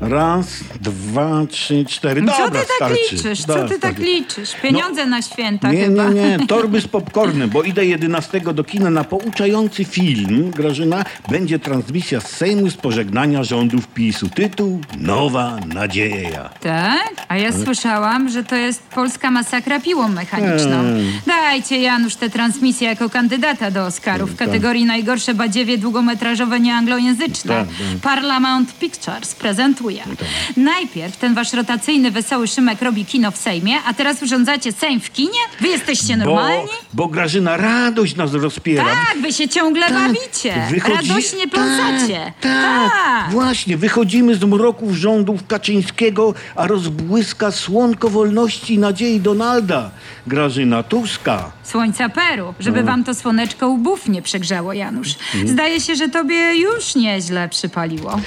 [0.00, 0.46] Raz,
[0.80, 2.20] dwa, trzy, cztery.
[2.26, 2.98] Co Dobra, ty tak starczy.
[3.12, 3.40] liczysz?
[3.40, 4.02] Co Dobra, ty tak starczy.
[4.02, 4.54] liczysz?
[4.62, 6.08] Pieniądze na święta Nie, chyba.
[6.08, 10.50] nie, nie, torby z popcornem, bo idę 11 do kina na pouczający film.
[10.50, 14.28] Grażyna, będzie transmisja z Sejmu z pożegnania rządów PiSu.
[14.28, 16.50] Tytuł Nowa Nadzieja.
[16.60, 17.14] Tak?
[17.28, 20.70] A ja słyszałam, że to jest polska masakra piłą mechaniczną.
[20.70, 21.06] Hmm.
[21.26, 24.46] Dajcie Janusz tę transmisję jako kandydata do Oscarów w tak.
[24.46, 27.54] kategorii najgorsze badziewie długometrażowe nieanglojęzyczne.
[27.54, 27.76] Tak, tak.
[28.02, 29.85] Paramount Pictures prezentuje.
[30.56, 35.12] Najpierw ten wasz rotacyjny wesoły Szymek robi kino w Sejmie, a teraz urządzacie Sejm w
[35.12, 35.38] kinie?
[35.60, 36.68] Wy jesteście Bo, normalni?
[36.94, 38.84] bo Grażyna radość nas rozpiera.
[38.84, 40.54] Tak, wy się ciągle bawicie.
[40.70, 42.32] Wychodzi- Radośnie pląsacie.
[42.40, 43.76] Tak, tak, właśnie.
[43.76, 49.90] Wychodzimy z mroków rządów Kaczyńskiego, a rozbłyska słonko wolności i nadziei Donalda.
[50.26, 51.50] Grażyna Tuska.
[51.64, 52.86] Słońca Peru, żeby No.
[52.86, 55.08] wam to słoneczko łbów nie przegrzało, Janusz.
[55.34, 55.48] Mhm.
[55.48, 58.20] Zdaje się, że tobie już nieźle przypaliło.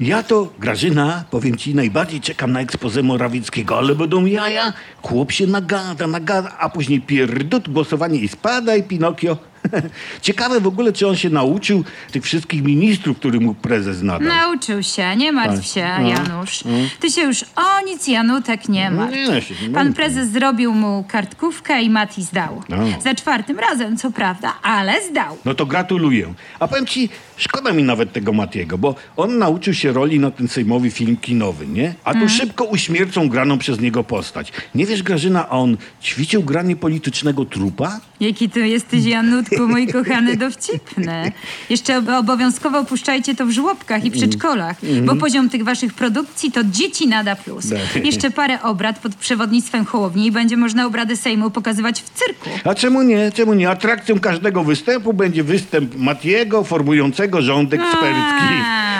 [0.00, 4.72] Ja to, Grażyna, powiem ci, najbardziej czekam na ekspozę Morawieckiego, ale będą jaja.
[5.02, 9.36] Chłop się nagada, nagada, a później pierdut, głosowanie i spada i Pinokio.
[10.22, 14.28] Ciekawe w ogóle, czy on się nauczył tych wszystkich ministrów, których mu prezes nadał.
[14.28, 16.64] Nauczył się, nie martw się, No, Janusz.
[17.00, 19.14] Ty się już o nic, Janutek, nie martw.
[19.16, 22.62] Nie, się nie Pan prezes zrobił mu kartkówkę i Mati zdał.
[22.68, 22.76] No.
[23.02, 25.36] Za czwartym razem, co prawda, ale zdał.
[25.44, 26.34] No to gratuluję.
[26.60, 30.48] A powiem ci, szkoda mi nawet tego Matiego, bo on nauczył się roli na ten
[30.48, 31.94] sejmowy film kinowy, nie?
[32.04, 34.52] A tu szybko uśmiercą graną przez niego postać.
[34.74, 38.00] Nie wiesz, Grażyna, a on ćwiczył granie politycznego trupa?
[38.20, 41.32] Jaki ty jesteś, Janutku, mój kochany, dowcipny.
[41.70, 46.64] Jeszcze ob- obowiązkowo puszczajcie to w żłobkach i przedszkolach, bo poziom tych waszych produkcji to
[46.64, 47.64] dzieci nada plus.
[47.94, 48.04] Tak.
[48.04, 52.50] Jeszcze parę obrad pod przewodnictwem Hołowni i będzie można obrady Sejmu pokazywać w cyrku.
[52.64, 53.32] A czemu nie?
[53.32, 53.70] Czemu nie?
[53.70, 58.54] Atrakcją każdego występu będzie występ Matiego, formującego rząd ekspercki.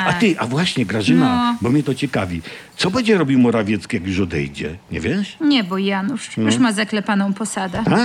[0.07, 1.59] A ty, a właśnie, Grażyna, No.
[1.63, 2.43] bo mnie to ciekawi.
[2.77, 4.77] Co będzie robił Morawiecki, jak już odejdzie?
[4.93, 5.37] Nie wiesz?
[5.41, 7.83] Nie, bo Janusz już ma zaklepaną posadę.
[7.91, 7.97] A?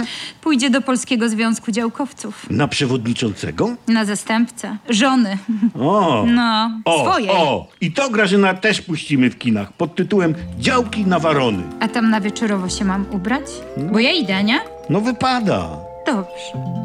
[0.42, 2.39] Pójdzie do Polskiego Związku Działkowców.
[2.50, 3.76] Na przewodniczącego?
[3.88, 4.78] Na zastępcę.
[4.90, 5.38] Żony.
[5.80, 6.24] O!
[6.28, 7.30] No, o, swojej.
[7.30, 7.68] O!
[7.82, 11.64] I to, Grażyna, też puścimy w kinach pod tytułem Działki na Warony.
[11.80, 13.46] A tam na wieczorowo się mam ubrać?
[13.92, 14.60] Bo ja idę, nie?
[14.90, 15.70] No wypada.
[16.06, 16.79] Dobrze.